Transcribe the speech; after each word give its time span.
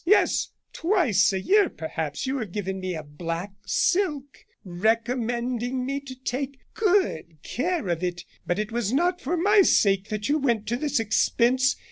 Yes, 0.03 0.49
twice 0.73 1.31
a 1.31 1.39
year, 1.39 1.69
perhaps, 1.69 2.25
you 2.25 2.39
have 2.39 2.51
given 2.51 2.79
me 2.79 2.95
a 2.95 3.03
black 3.03 3.51
silk, 3.67 4.39
recommending 4.65 5.85
me 5.85 5.99
to 5.99 6.15
take 6.23 6.57
good 6.73 7.37
care 7.43 7.87
of 7.87 8.03
it. 8.03 8.25
But 8.43 8.57
it 8.57 8.71
was 8.71 8.91
not 8.91 9.21
for 9.21 9.37
my 9.37 9.61
sake 9.61 10.09
that 10.09 10.27
you 10.27 10.39
went 10.39 10.65
to 10.69 10.75
this 10.75 10.99
expense. 10.99 11.75